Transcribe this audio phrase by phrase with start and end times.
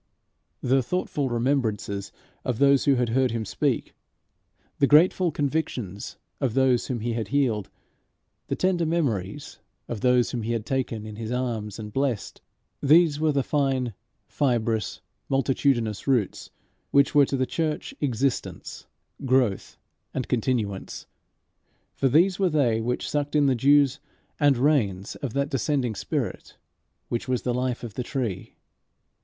[0.63, 2.11] The thoughtful remembrances
[2.43, 3.93] of those who had heard him speak;
[4.79, 7.69] the grateful convictions of those whom he had healed;
[8.47, 12.41] the tender memories of those whom he had taken in his arms and blessed
[12.81, 13.93] these were the fine
[14.25, 16.49] fibrous multitudinous roots
[16.89, 18.87] which were to the church existence,
[19.23, 19.77] growth,
[20.15, 21.05] and continuance,
[21.93, 23.99] for these were they which sucked in the dews
[24.39, 26.57] and rains of that descending Spirit
[27.07, 28.55] which was the life of the tree.